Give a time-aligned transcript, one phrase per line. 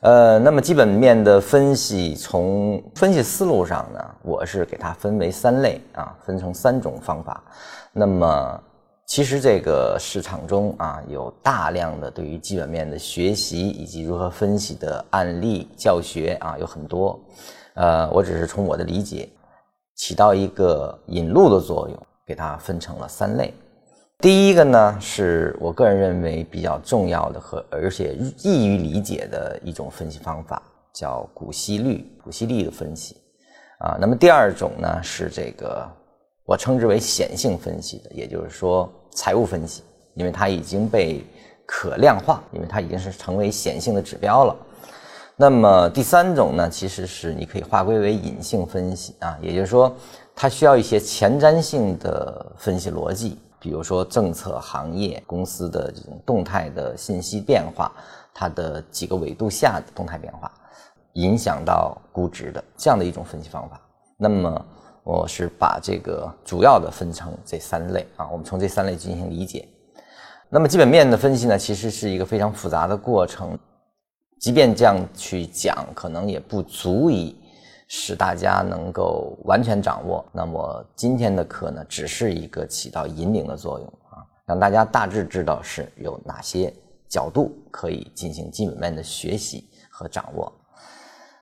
[0.00, 7.44] 呃，那么基本面的分析，从分析思路上呢，我是给它分为三类啊，分成三种方法。
[7.92, 8.62] 那么
[9.04, 17.20] 其实这个市场中啊，有大量的对于基本面的学习以及如何分析的案例教学啊，有很多。
[17.74, 19.28] 呃，我只是从我的理解，
[19.96, 23.52] 起到一个引路的作用，给它分成了三类。
[24.20, 30.62] 第一个呢，是我个人认为比较重要的和而且易于理解的一种分析方法，
[30.92, 33.16] 叫股息率、股息率的分析
[33.78, 33.96] 啊。
[33.98, 35.88] 那么第二种呢，是这个
[36.44, 41.24] 我称之为显性分析的，也就是说财务分析，因为它已经被
[41.64, 44.54] 可量化，因为它已经是成为显性的指标了。
[45.34, 49.96] 那么第三种呢，其实是你可以划归为隐性分析啊，也就是说
[50.36, 53.38] 它需要一些前瞻性的分析逻辑。
[53.60, 57.92] 比如说政策、行业、公司的这种动态的信息变化，
[58.32, 60.50] 它的几个维度下的动态变化，
[61.12, 63.80] 影响到估值的这样的一种分析方法。
[64.16, 64.66] 那么
[65.04, 69.68] 我是把这个主要的分成这三类啊，我们从这三类进行理解。
[70.48, 73.58] 那么基本面的分析呢，其实是一个非常复杂的过程，
[74.40, 77.36] 即便这样去讲，可能也不足以。
[77.92, 80.24] 使大家能够完全掌握。
[80.30, 86.72] 那么今天的课呢，只是一个起到引领的作用啊，让大家大致知道是有哪些
[87.08, 90.52] 角度可以进行基本面的学习和掌握。